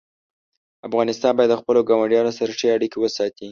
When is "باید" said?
1.37-1.49